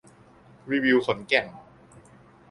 [0.71, 1.45] รีวิวขอนแก่น